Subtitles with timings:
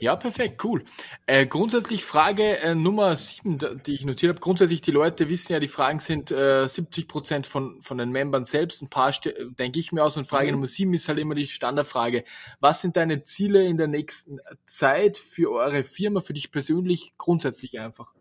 [0.00, 0.84] Ja, perfekt, cool.
[1.26, 4.40] Äh, grundsätzlich Frage äh, Nummer sieben, die ich notiert habe.
[4.40, 8.44] Grundsätzlich, die Leute wissen ja, die Fragen sind äh, 70 Prozent von, von den Membern
[8.44, 8.82] selbst.
[8.82, 9.12] Ein paar
[9.58, 10.16] denke ich mir aus.
[10.16, 10.52] Und Frage mhm.
[10.52, 12.24] Nummer sieben ist halt immer die Standardfrage.
[12.60, 17.80] Was sind deine Ziele in der nächsten Zeit für eure Firma, für dich persönlich, grundsätzlich
[17.80, 18.14] einfach?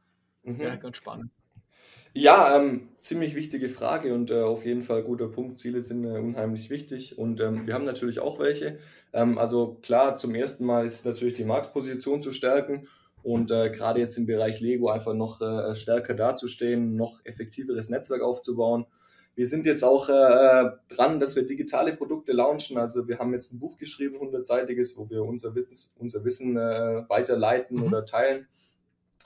[0.43, 0.61] Mhm.
[0.61, 1.31] Ja, ganz spannend.
[2.13, 5.59] Ja, ähm, ziemlich wichtige Frage und äh, auf jeden Fall guter Punkt.
[5.59, 8.79] Ziele sind äh, unheimlich wichtig und ähm, wir haben natürlich auch welche.
[9.13, 12.87] Ähm, also klar, zum ersten Mal ist natürlich die Marktposition zu stärken
[13.23, 18.21] und äh, gerade jetzt im Bereich Lego einfach noch äh, stärker dazustehen, noch effektiveres Netzwerk
[18.21, 18.85] aufzubauen.
[19.35, 22.77] Wir sind jetzt auch äh, dran, dass wir digitale Produkte launchen.
[22.79, 27.03] Also wir haben jetzt ein Buch geschrieben, 100-seitiges, wo wir unser Wissen, unser Wissen äh,
[27.07, 27.83] weiterleiten mhm.
[27.83, 28.47] oder teilen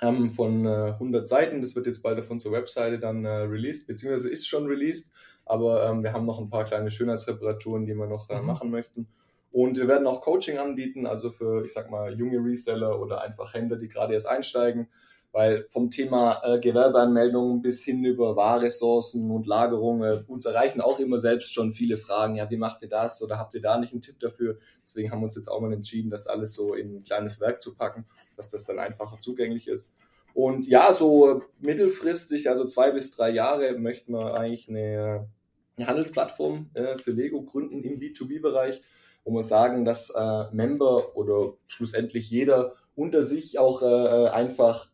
[0.01, 1.61] ähm, von äh, 100 Seiten.
[1.61, 5.11] Das wird jetzt bald auf unserer Webseite dann äh, released, beziehungsweise ist schon released.
[5.45, 8.47] Aber ähm, wir haben noch ein paar kleine Schönheitsreparaturen, die wir noch äh, mhm.
[8.47, 9.07] machen möchten.
[9.51, 13.53] Und wir werden auch Coaching anbieten, also für, ich sag mal, junge Reseller oder einfach
[13.53, 14.87] Händler, die gerade erst einsteigen
[15.31, 20.99] weil vom Thema äh, Gewerbeanmeldungen bis hin über Wahrressourcen und Lagerung äh, uns erreichen auch
[20.99, 22.35] immer selbst schon viele Fragen.
[22.35, 24.57] Ja, wie macht ihr das oder habt ihr da nicht einen Tipp dafür?
[24.83, 27.61] Deswegen haben wir uns jetzt auch mal entschieden, das alles so in ein kleines Werk
[27.61, 29.93] zu packen, dass das dann einfacher zugänglich ist.
[30.33, 35.29] Und ja, so mittelfristig, also zwei bis drei Jahre, möchten wir eigentlich eine,
[35.77, 38.81] eine Handelsplattform äh, für Lego gründen im B2B-Bereich,
[39.23, 44.90] wo wir sagen, dass äh, Member oder schlussendlich jeder unter sich auch äh, äh einfach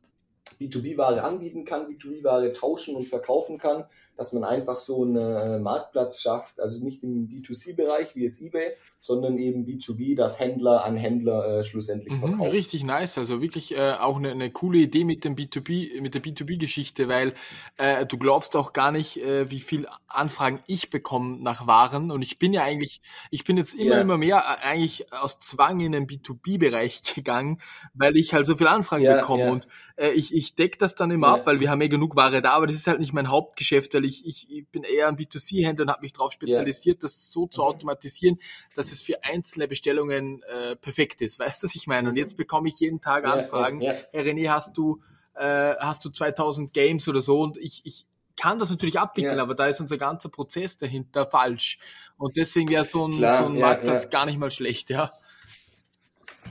[0.59, 3.85] B2B-Ware anbieten kann, B2B-Ware tauschen und verkaufen kann,
[4.17, 9.37] dass man einfach so einen Marktplatz schafft, also nicht im B2C-Bereich wie jetzt eBay, sondern
[9.37, 12.51] eben B2B, dass Händler an Händler äh, schlussendlich mhm, verkaufen.
[12.51, 16.21] Richtig nice, also wirklich äh, auch eine, eine coole Idee mit dem B2B, mit der
[16.21, 17.33] B2B-Geschichte, weil
[17.77, 22.21] äh, du glaubst auch gar nicht, äh, wie viel Anfragen ich bekomme nach Waren und
[22.21, 24.01] ich bin ja eigentlich, ich bin jetzt immer, yeah.
[24.01, 27.61] immer mehr äh, eigentlich aus Zwang in den B2B-Bereich gegangen,
[27.93, 29.51] weil ich halt so viele Anfragen yeah, bekomme yeah.
[29.51, 32.41] und äh, ich, ich decke das dann immer ab, weil wir haben ja genug Ware
[32.41, 35.83] da, aber das ist halt nicht mein Hauptgeschäft, weil ich, ich, bin eher ein B2C-Händler
[35.83, 37.67] und habe mich darauf spezialisiert, das so zu mhm.
[37.67, 38.39] automatisieren,
[38.75, 41.39] dass es für einzelne Bestellungen äh, perfekt ist.
[41.39, 42.09] Weißt du, was ich meine?
[42.09, 43.81] Und jetzt bekomme ich jeden Tag Anfragen.
[43.81, 44.05] Ja, ja, ja.
[44.11, 45.01] Herr René, hast du,
[45.35, 47.41] äh, hast du 2000 Games oder so?
[47.41, 48.05] Und ich, ich
[48.37, 51.79] kann das natürlich abwickeln, aber da ist unser ganzer Prozess dahinter falsch.
[52.17, 55.11] Und deswegen wäre so ein, Klar, so ein Marktplatz gar nicht mal schlecht, ja.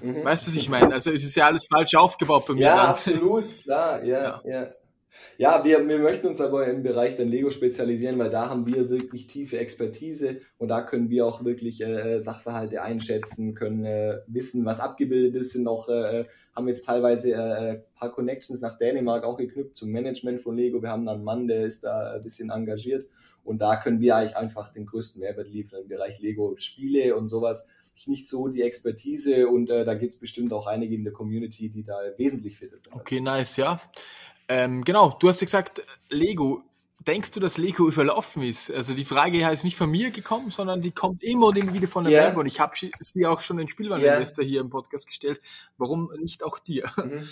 [0.03, 0.25] Mhm.
[0.25, 0.93] Weißt du, was ich meine?
[0.93, 2.63] Also es ist ja alles falsch aufgebaut bei mir.
[2.63, 4.43] Ja, absolut, klar, ja, ja.
[4.45, 4.69] Ja,
[5.65, 9.27] wir, wir möchten uns aber im Bereich der Lego spezialisieren, weil da haben wir wirklich
[9.27, 14.81] tiefe Expertise und da können wir auch wirklich äh, Sachverhalte einschätzen, können äh, wissen, was
[14.81, 19.77] abgebildet ist, sind auch, äh, haben jetzt teilweise äh, paar Connections nach Dänemark auch geknüpft
[19.77, 20.83] zum Management von Lego.
[20.83, 23.07] Wir haben da einen Mann, der ist da ein bisschen engagiert
[23.47, 27.29] und da können wir eigentlich einfach den größten Mehrwert liefern im Bereich Lego Spiele und
[27.29, 27.67] sowas
[28.07, 31.71] nicht so die Expertise und äh, da gibt es bestimmt auch einige in der Community,
[31.71, 32.95] die da wesentlich fitter sind.
[32.95, 33.81] Okay, nice, ja.
[34.49, 36.63] Ähm, genau, du hast gesagt, Lego.
[37.07, 38.69] Denkst du, dass Lego überlaufen ist?
[38.69, 41.87] Also die Frage ist nicht von mir gekommen, sondern die kommt immer und immer wieder
[41.87, 42.29] von der yeah.
[42.29, 44.51] Web und ich habe sie auch schon den Spielwareninvestor yeah.
[44.51, 45.41] hier im Podcast gestellt.
[45.79, 46.91] Warum nicht auch dir?
[46.97, 47.29] Mhm.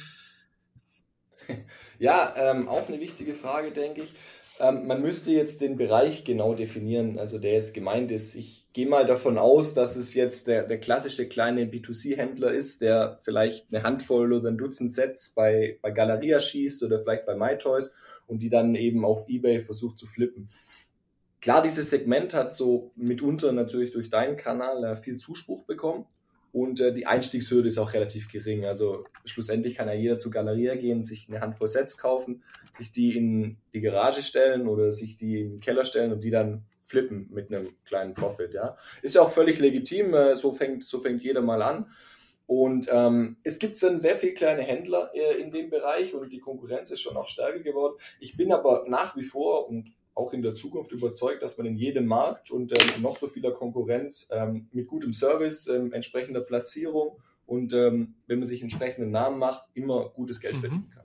[1.98, 4.14] Ja, ähm, auch eine wichtige Frage, denke ich.
[4.60, 8.36] Ähm, man müsste jetzt den Bereich genau definieren, also der es gemeint ist.
[8.36, 13.18] Ich gehe mal davon aus, dass es jetzt der, der klassische kleine B2C-Händler ist, der
[13.22, 17.90] vielleicht eine Handvoll oder ein Dutzend Sets bei, bei Galeria schießt oder vielleicht bei MyToys
[18.26, 20.48] und die dann eben auf Ebay versucht zu flippen.
[21.40, 26.06] Klar, dieses Segment hat so mitunter natürlich durch deinen Kanal äh, viel Zuspruch bekommen
[26.54, 28.64] und äh, die Einstiegshürde ist auch relativ gering.
[28.64, 33.16] Also schlussendlich kann ja jeder zur Galerie gehen, sich eine Handvoll Sets kaufen, sich die
[33.16, 37.28] in die Garage stellen oder sich die in den Keller stellen und die dann flippen
[37.32, 38.54] mit einem kleinen Profit.
[38.54, 40.14] Ja, ist ja auch völlig legitim.
[40.14, 41.90] Äh, so fängt so fängt jeder mal an.
[42.46, 46.38] Und ähm, es gibt dann sehr viele kleine Händler äh, in dem Bereich und die
[46.38, 47.96] Konkurrenz ist schon auch stärker geworden.
[48.20, 51.76] Ich bin aber nach wie vor und auch in der Zukunft überzeugt, dass man in
[51.76, 57.18] jedem Markt und ähm, noch so vieler Konkurrenz ähm, mit gutem Service, ähm, entsprechender Platzierung
[57.46, 60.60] und ähm, wenn man sich entsprechenden Namen macht, immer gutes Geld mhm.
[60.60, 61.04] verdienen kann.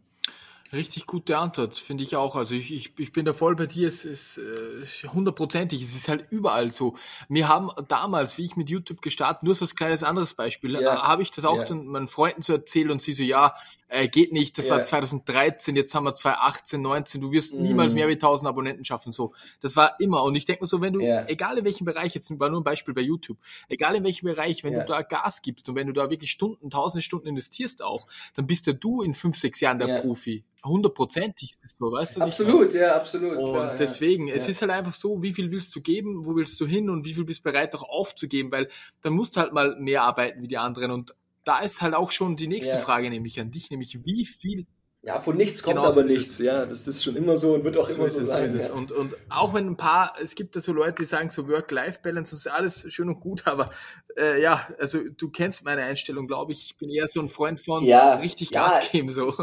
[0.71, 2.35] Richtig gute Antwort, finde ich auch.
[2.35, 6.07] Also ich, ich, ich bin da voll bei dir, es ist äh, hundertprozentig, es ist
[6.07, 6.95] halt überall so.
[7.27, 10.93] Wir haben damals, wie ich mit YouTube gestartet, nur so ein kleines anderes Beispiel, ja.
[10.93, 11.63] Äh, habe ich das auch ja.
[11.63, 13.55] dann meinen Freunden so erzählt und sie so, ja,
[13.89, 14.75] äh, geht nicht, das ja.
[14.75, 17.61] war 2013, jetzt haben wir 2018, 19, du wirst mm.
[17.61, 19.33] niemals mehr wie 1000 Abonnenten schaffen, so.
[19.61, 22.39] Das war immer und ich denke mir so, wenn du, egal in welchem Bereich, jetzt
[22.39, 23.37] war nur ein Beispiel bei YouTube,
[23.67, 26.69] egal in welchem Bereich, wenn du da Gas gibst und wenn du da wirklich Stunden,
[26.69, 31.53] tausende Stunden investierst auch, dann bist ja du in fünf, sechs Jahren der Profi hundertprozentig
[31.63, 32.21] ist so, weißt du?
[32.21, 33.37] Absolut, ja, absolut.
[33.37, 34.35] Und klar, deswegen, ja.
[34.35, 37.05] es ist halt einfach so, wie viel willst du geben, wo willst du hin und
[37.05, 38.67] wie viel bist du bereit auch aufzugeben, weil
[39.01, 42.11] dann musst du halt mal mehr arbeiten wie die anderen und da ist halt auch
[42.11, 42.79] schon die nächste ja.
[42.79, 44.65] Frage, nämlich an dich, nämlich wie viel
[45.01, 46.39] ja, von nichts kommt genau, aber so nichts.
[46.39, 48.51] Ja, das ist schon immer so und wird auch so immer so, sein.
[48.51, 48.73] So ja.
[48.73, 52.35] und, und auch wenn ein paar, es gibt da so Leute, die sagen so Work-Life-Balance
[52.35, 53.69] und so alles schön und gut, aber
[54.17, 56.65] äh, ja, also du kennst meine Einstellung, glaube ich.
[56.65, 59.11] Ich bin eher so ein Freund von ja, richtig Gas geben.
[59.13, 59.33] So.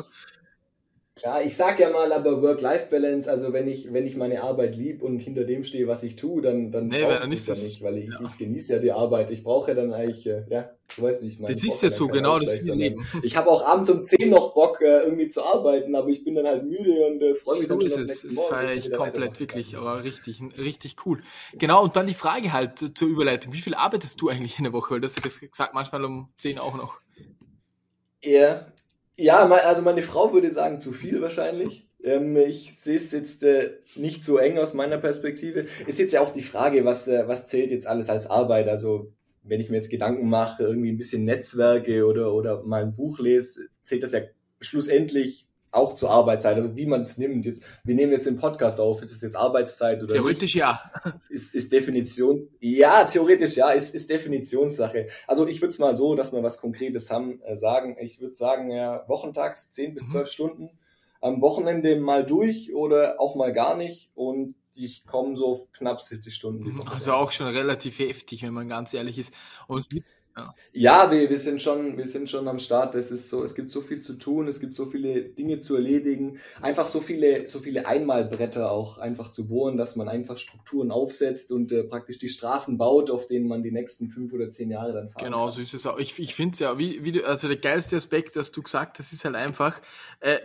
[1.18, 5.02] Klar, ich sag ja mal, aber Work-Life-Balance, also wenn ich, wenn ich meine Arbeit lieb
[5.02, 7.96] und hinter dem stehe, was ich tue, dann, dann nee, brauche ich das nicht, weil
[7.96, 8.20] ich, ja.
[8.28, 9.30] ich genieße ja die Arbeit.
[9.30, 11.54] Ich brauche ja dann eigentlich, äh, ja, du weißt nicht, ich meine.
[11.54, 13.06] Das ist ja so, genau, das ist Leben.
[13.22, 16.34] Ich habe auch abends um 10 noch Bock, äh, irgendwie zu arbeiten, aber ich bin
[16.34, 18.34] dann halt müde und äh, freue mich so dann ist es.
[18.34, 21.22] Das feiere ich komplett, wirklich, aber richtig, richtig cool.
[21.54, 23.54] Genau, und dann die Frage halt zur Überleitung.
[23.54, 24.92] Wie viel arbeitest du eigentlich in der Woche?
[24.92, 26.98] Weil du hast ja gesagt, manchmal um 10 auch noch.
[28.22, 28.66] Ja,
[29.16, 31.88] ja, also meine Frau würde sagen, zu viel wahrscheinlich.
[32.02, 35.66] Ähm, ich sehe es jetzt äh, nicht so eng aus meiner Perspektive.
[35.86, 38.68] Ist jetzt ja auch die Frage, was, äh, was zählt jetzt alles als Arbeit?
[38.68, 42.94] Also wenn ich mir jetzt Gedanken mache, irgendwie ein bisschen Netzwerke oder, oder mal ein
[42.94, 44.20] Buch lese, zählt das ja
[44.60, 47.44] schlussendlich auch zur Arbeitszeit, also wie man es nimmt.
[47.44, 50.54] Jetzt, wir nehmen jetzt den Podcast auf, ist es jetzt Arbeitszeit oder Theoretisch nicht?
[50.54, 50.90] ja.
[51.28, 55.06] Ist, ist Definition, ja, theoretisch ja, ist, ist Definitionssache.
[55.26, 57.96] Also ich würde es mal so, dass wir was Konkretes haben, äh, sagen.
[58.00, 60.30] Ich würde sagen, ja, wochentags 10 bis 12 mhm.
[60.30, 60.70] Stunden
[61.20, 66.02] am Wochenende mal durch oder auch mal gar nicht und ich komme so auf knapp
[66.02, 66.92] 70 Stunden Woche.
[66.92, 69.32] Also auch schon relativ heftig, wenn man ganz ehrlich ist.
[69.68, 70.06] Und es gibt
[70.36, 72.94] ja, ja wir, wir, sind schon, wir sind schon am Start.
[72.94, 75.76] Es ist so, es gibt so viel zu tun, es gibt so viele Dinge zu
[75.76, 76.38] erledigen.
[76.60, 81.52] Einfach so viele, so viele Einmalbretter auch einfach zu bohren, dass man einfach Strukturen aufsetzt
[81.52, 84.92] und äh, praktisch die Straßen baut, auf denen man die nächsten fünf oder zehn Jahre
[84.92, 85.54] dann fahren Genau, kann.
[85.54, 85.98] so ist es auch.
[85.98, 88.98] Ich, ich finde es ja, wie, wie du, also der geilste Aspekt, dass du gesagt
[88.98, 89.80] hast, ist halt einfach,
[90.20, 90.38] äh,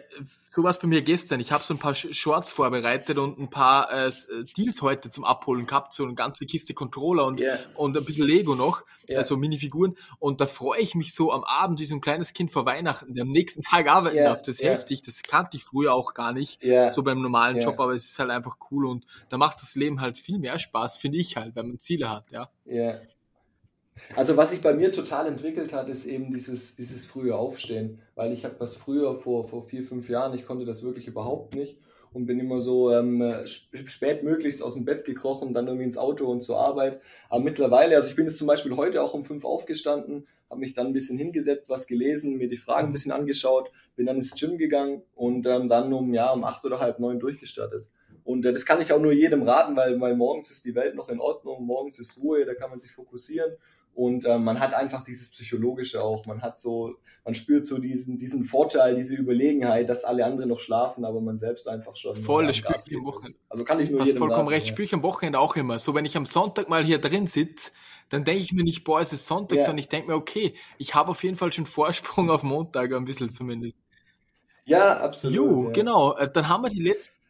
[0.53, 1.39] so was bei mir gestern.
[1.39, 4.11] Ich habe so ein paar Shorts vorbereitet und ein paar äh,
[4.57, 7.57] Deals heute zum Abholen gehabt, so eine ganze Kiste Controller und, yeah.
[7.75, 9.19] und ein bisschen Lego noch, yeah.
[9.19, 9.95] also Minifiguren Figuren.
[10.19, 13.13] Und da freue ich mich so am Abend wie so ein kleines Kind vor Weihnachten,
[13.13, 14.41] der am nächsten Tag arbeiten yeah, darf.
[14.41, 14.73] Das ist yeah.
[14.73, 15.01] heftig.
[15.01, 16.91] Das kannte ich früher auch gar nicht, yeah.
[16.91, 20.01] so beim normalen Job, aber es ist halt einfach cool und da macht das Leben
[20.01, 22.49] halt viel mehr Spaß, finde ich halt, wenn man Ziele hat, ja.
[22.65, 23.01] Ja.
[24.15, 28.31] Also was sich bei mir total entwickelt hat, ist eben dieses, dieses frühe Aufstehen, weil
[28.31, 31.77] ich habe was früher vor, vor vier, fünf Jahren, ich konnte das wirklich überhaupt nicht
[32.13, 36.29] und bin immer so ähm, spät möglichst aus dem Bett gekrochen, dann irgendwie ins Auto
[36.29, 37.01] und zur Arbeit.
[37.29, 40.73] Aber mittlerweile, also ich bin jetzt zum Beispiel heute auch um fünf aufgestanden, habe mich
[40.73, 44.35] dann ein bisschen hingesetzt, was gelesen, mir die Fragen ein bisschen angeschaut, bin dann ins
[44.35, 47.87] Gym gegangen und ähm, dann um ja um acht oder halb neun durchgestartet.
[48.23, 50.95] Und äh, das kann ich auch nur jedem raten, weil, weil morgens ist die Welt
[50.95, 53.53] noch in Ordnung, morgens ist Ruhe, da kann man sich fokussieren
[53.93, 56.25] und äh, man hat einfach dieses Psychologische auch.
[56.25, 56.95] Man hat so,
[57.25, 61.37] man spürt so diesen, diesen Vorteil, diese Überlegenheit, dass alle anderen noch schlafen, aber man
[61.37, 62.15] selbst einfach schon.
[62.15, 63.37] Voll, das spüre ich am Wochenende.
[63.49, 64.73] Also kann ich nur Hast vollkommen raten, recht, ja.
[64.73, 65.77] spüre ich am Wochenende auch immer.
[65.77, 67.71] So, wenn ich am Sonntag mal hier drin sitze,
[68.09, 69.63] dann denke ich mir nicht, boah, es ist Sonntag, ja.
[69.63, 73.05] sondern ich denke mir, okay, ich habe auf jeden Fall schon Vorsprung auf Montag, ein
[73.05, 73.75] bisschen zumindest.
[74.65, 75.35] Ja, absolut.
[75.35, 75.71] Jo, ja.
[75.71, 76.15] genau.
[76.15, 77.20] Äh, dann haben wir die letzten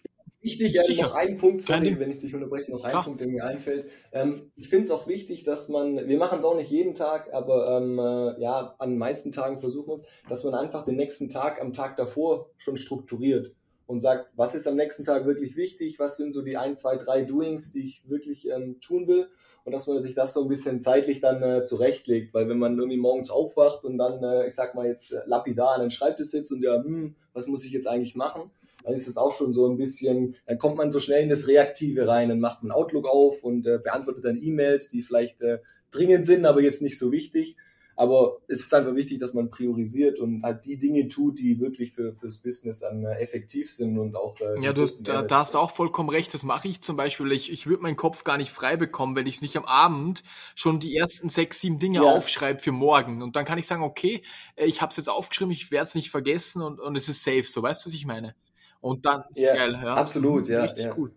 [0.41, 3.03] wichtig, äh, noch ein Punkt, sorry, wenn ich dich unterbreche, noch ein Klar.
[3.03, 3.89] Punkt, der mir einfällt.
[4.11, 7.33] Ähm, ich finde es auch wichtig, dass man, wir machen es auch nicht jeden Tag,
[7.33, 10.95] aber ähm, äh, ja, an den meisten Tagen versuchen wir es, dass man einfach den
[10.95, 13.53] nächsten Tag am Tag davor schon strukturiert
[13.87, 16.95] und sagt, was ist am nächsten Tag wirklich wichtig, was sind so die ein, zwei,
[16.95, 19.27] drei Doings, die ich wirklich ähm, tun will
[19.63, 22.77] und dass man sich das so ein bisschen zeitlich dann äh, zurechtlegt, weil wenn man
[22.77, 26.27] irgendwie morgens aufwacht und dann, äh, ich sag mal jetzt äh, lapidar an den Schreibtisch
[26.27, 28.51] sitzt und ja, hm, was muss ich jetzt eigentlich machen,
[28.83, 31.47] dann ist es auch schon so ein bisschen, dann kommt man so schnell in das
[31.47, 35.59] Reaktive rein, dann macht man Outlook auf und äh, beantwortet dann E-Mails, die vielleicht äh,
[35.91, 37.55] dringend sind, aber jetzt nicht so wichtig.
[38.01, 41.93] Aber es ist einfach wichtig, dass man priorisiert und halt die Dinge tut, die wirklich
[41.93, 44.39] für, fürs Business dann äh, effektiv sind und auch.
[44.39, 46.33] Äh, ja, du hast, da, da hast du auch vollkommen recht.
[46.33, 47.31] Das mache ich zum Beispiel.
[47.31, 50.23] Ich, ich würde meinen Kopf gar nicht frei bekommen, wenn ich es nicht am Abend
[50.55, 52.03] schon die ersten sechs, sieben Dinge ja.
[52.03, 53.21] aufschreibe für morgen.
[53.21, 54.23] Und dann kann ich sagen, okay,
[54.55, 57.23] äh, ich habe es jetzt aufgeschrieben, ich werde es nicht vergessen und, und es ist
[57.23, 57.43] safe.
[57.43, 58.35] So, weißt du, was ich meine?
[58.81, 59.93] Und dann ist ja, geil, ja.
[59.93, 60.63] Absolut, ja.
[60.63, 60.97] Richtig ja.
[60.97, 61.13] cool.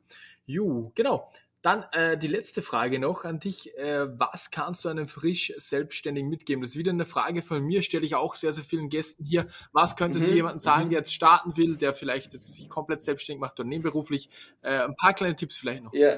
[0.47, 1.30] Ju, genau.
[1.62, 3.75] Dann äh, die letzte Frage noch an dich.
[3.78, 6.61] Äh, was kannst du einem frisch Selbstständigen mitgeben?
[6.61, 9.47] Das ist wieder eine Frage von mir, stelle ich auch sehr, sehr vielen Gästen hier.
[9.73, 10.28] Was könntest mhm.
[10.28, 10.90] du jemandem sagen, mhm.
[10.90, 14.28] der jetzt starten will, der vielleicht jetzt sich komplett selbstständig macht oder nebenberuflich?
[14.61, 15.94] Äh, ein paar kleine Tipps vielleicht noch.
[15.94, 16.16] Ja.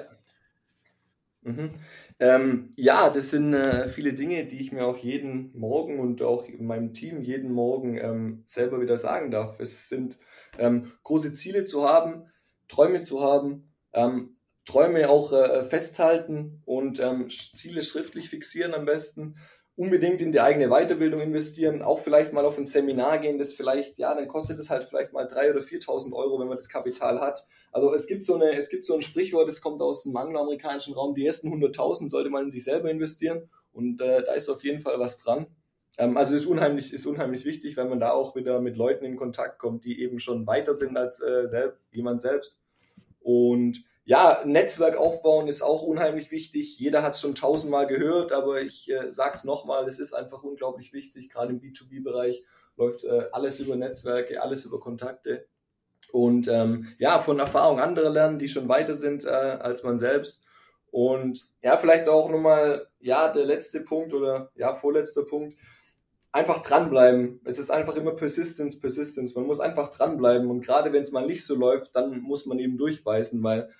[1.43, 1.71] Mhm.
[2.19, 6.45] Ähm, ja, das sind äh, viele Dinge, die ich mir auch jeden Morgen und auch
[6.45, 9.61] in meinem Team jeden Morgen ähm, selber wieder sagen darf.
[9.61, 10.19] Es sind
[10.59, 12.31] ähm, große Ziele zu haben,
[12.69, 14.37] Träume zu haben, ähm,
[14.67, 19.37] Träume auch äh, festhalten und ähm, Ziele schriftlich fixieren am besten.
[19.77, 23.99] Unbedingt in die eigene Weiterbildung investieren, auch vielleicht mal auf ein Seminar gehen, das vielleicht,
[23.99, 27.21] ja, dann kostet es halt vielleicht mal 3.000 oder 4.000 Euro, wenn man das Kapital
[27.21, 27.47] hat.
[27.73, 30.95] Also es gibt so eine, es gibt so ein Sprichwort, das kommt aus dem angloamerikanischen
[30.95, 34.65] Raum, die ersten 100.000 sollte man in sich selber investieren und äh, da ist auf
[34.65, 35.47] jeden Fall was dran.
[35.99, 39.17] Ähm, also ist unheimlich, ist unheimlich wichtig, weil man da auch wieder mit Leuten in
[39.17, 42.57] Kontakt kommt, die eben schon weiter sind als äh, selbst, jemand selbst.
[43.21, 46.79] Und ja, Netzwerk aufbauen ist auch unheimlich wichtig.
[46.79, 50.45] Jeder hat es schon tausendmal gehört, aber ich äh, sage es nochmal, es ist einfach
[50.45, 51.29] unglaublich wichtig.
[51.31, 52.45] Gerade im B2B-Bereich
[52.77, 55.47] läuft äh, alles über Netzwerke, alles über Kontakte.
[56.13, 60.45] Und ähm, ja, von Erfahrung anderer lernen, die schon weiter sind äh, als man selbst.
[60.93, 65.59] Und ja, vielleicht auch nochmal, ja, der letzte Punkt oder ja, vorletzter Punkt
[66.37, 67.41] einfach dranbleiben.
[67.45, 69.35] Es ist einfach immer Persistence, Persistence.
[69.35, 70.51] Man muss einfach dranbleiben.
[70.51, 73.71] Und gerade wenn es mal nicht so läuft, dann muss man eben durchbeißen, weil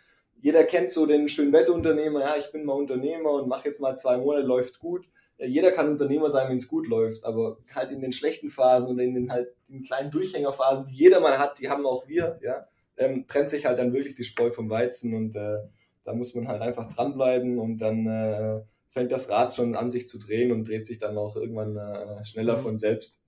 [0.41, 3.97] jeder kennt so den schönen Wetterunternehmer, ja, ich bin mal Unternehmer und mache jetzt mal
[3.97, 5.07] zwei Monate, läuft gut.
[5.39, 9.03] Jeder kann Unternehmer sein, wenn es gut läuft, aber halt in den schlechten Phasen oder
[9.03, 12.67] in den halt in kleinen Durchhängerphasen, die jeder mal hat, die haben auch wir, ja,
[12.97, 15.59] ähm, trennt sich halt dann wirklich die Spreu vom Weizen und äh,
[16.05, 18.61] da muss man halt einfach dranbleiben und dann äh,
[18.97, 22.25] fängt das Rad schon an sich zu drehen und dreht sich dann auch irgendwann äh,
[22.25, 22.63] schneller mhm.
[22.63, 23.21] von selbst.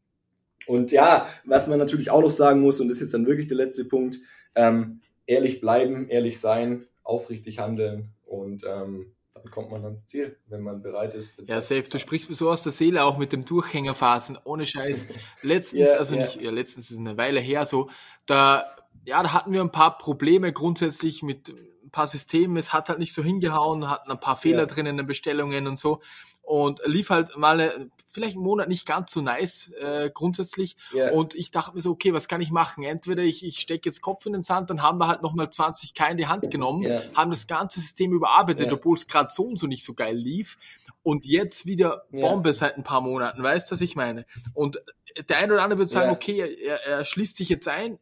[0.66, 3.48] Und ja, was man natürlich auch noch sagen muss, und das ist jetzt dann wirklich
[3.48, 4.18] der letzte Punkt,
[4.54, 10.62] ähm, ehrlich bleiben, ehrlich sein, aufrichtig handeln und ähm, dann kommt man ans Ziel, wenn
[10.62, 11.42] man bereit ist.
[11.46, 15.08] Ja, safe, du sprichst mir so aus der Seele auch mit dem Durchhängerphasen, ohne Scheiß.
[15.42, 16.24] Letztens, yeah, also yeah.
[16.24, 17.90] nicht, ja, letztens ist eine Weile her so,
[18.24, 21.52] da, ja, da hatten wir ein paar Probleme grundsätzlich mit
[21.88, 24.66] ein paar Systemen, es hat halt nicht so hingehauen, hatten ein paar Fehler ja.
[24.66, 26.00] drin in den Bestellungen und so
[26.42, 31.12] und lief halt mal vielleicht einen Monat nicht ganz so nice äh, grundsätzlich yeah.
[31.12, 32.84] und ich dachte mir so, okay, was kann ich machen?
[32.84, 36.10] Entweder ich, ich stecke jetzt Kopf in den Sand, dann haben wir halt nochmal 20k
[36.10, 37.02] in die Hand genommen, yeah.
[37.14, 38.74] haben das ganze System überarbeitet, yeah.
[38.74, 40.56] obwohl es gerade so und so nicht so geil lief
[41.02, 44.24] und jetzt wieder Bombe seit ein paar Monaten, weißt du, was ich meine?
[44.54, 44.82] Und
[45.28, 47.98] der eine oder andere würde sagen, okay, er, er schließt sich jetzt ein,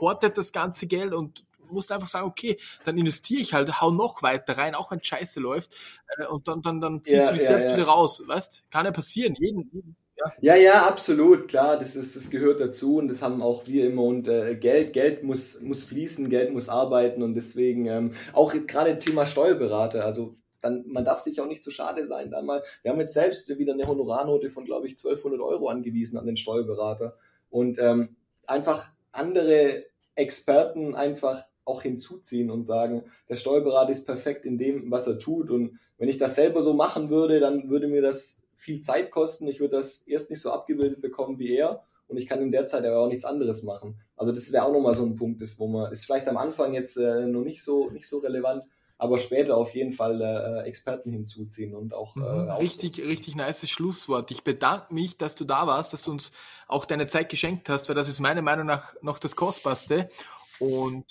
[0.00, 4.22] hortet das ganze Geld und musst einfach sagen, okay, dann investiere ich halt, hau noch
[4.22, 5.74] weiter rein, auch wenn Scheiße läuft,
[6.18, 8.70] äh, und dann, dann, dann ziehst ja, du dich ja, selbst wieder raus, weißt?
[8.70, 9.96] Kann ja passieren, jeden, jeden
[10.40, 10.54] ja.
[10.54, 14.28] ja, absolut, klar, das, ist, das gehört dazu und das haben auch wir immer und
[14.28, 19.24] äh, Geld, Geld muss, muss fließen, Geld muss arbeiten und deswegen ähm, auch gerade Thema
[19.24, 22.30] Steuerberater, also dann, man darf sich auch nicht zu schade sein.
[22.30, 26.18] Dann mal, wir haben jetzt selbst wieder eine Honorarnote von, glaube ich, 1200 Euro angewiesen
[26.18, 27.16] an den Steuerberater
[27.48, 34.58] und ähm, einfach andere Experten einfach auch hinzuziehen und sagen, der Steuerberater ist perfekt in
[34.58, 35.50] dem, was er tut.
[35.50, 39.46] Und wenn ich das selber so machen würde, dann würde mir das viel Zeit kosten.
[39.46, 41.84] Ich würde das erst nicht so abgebildet bekommen wie er.
[42.08, 44.00] Und ich kann in der Zeit aber auch nichts anderes machen.
[44.16, 46.74] Also das wäre auch nochmal so ein Punkt, ist, wo man, ist vielleicht am Anfang
[46.74, 48.64] jetzt äh, noch nicht so, nicht so relevant,
[48.98, 53.66] aber später auf jeden Fall äh, Experten hinzuziehen und auch äh, mhm, richtig richtig nice
[53.68, 54.30] Schlusswort.
[54.30, 56.32] Ich bedanke mich, dass du da warst, dass du uns
[56.68, 60.10] auch deine Zeit geschenkt hast, weil das ist meiner Meinung nach noch das kostbarste
[60.58, 61.06] und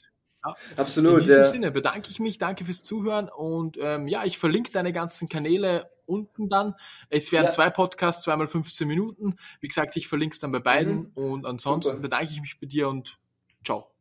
[0.45, 1.13] ja, Absolut.
[1.13, 1.45] In diesem ja.
[1.45, 5.89] Sinne bedanke ich mich, danke fürs Zuhören und ähm, ja, ich verlinke deine ganzen Kanäle
[6.05, 6.75] unten dann.
[7.09, 7.51] Es werden ja.
[7.51, 9.35] zwei Podcasts, zweimal 15 Minuten.
[9.61, 11.11] Wie gesagt, ich verlinke es dann bei beiden mhm.
[11.13, 12.01] und ansonsten Super.
[12.01, 13.19] bedanke ich mich bei dir und
[13.63, 13.91] ciao.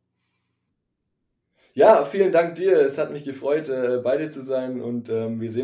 [1.73, 2.77] Ja, vielen Dank dir.
[2.81, 5.57] Es hat mich gefreut, äh, bei dir zu sein und ähm, wir sehen